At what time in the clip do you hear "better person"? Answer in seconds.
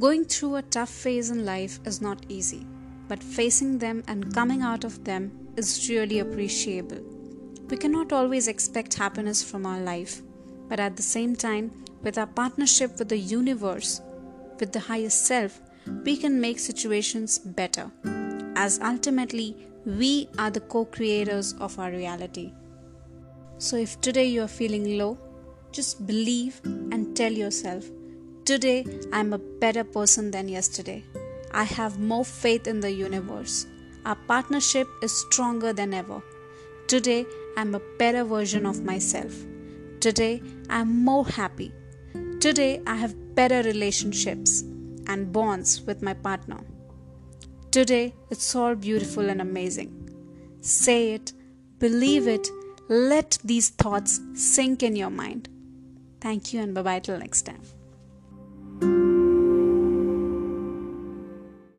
29.38-30.32